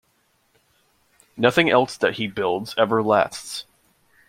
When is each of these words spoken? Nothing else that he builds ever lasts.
Nothing 1.37 1.69
else 1.69 1.95
that 1.95 2.15
he 2.15 2.25
builds 2.25 2.73
ever 2.75 3.03
lasts. 3.03 3.65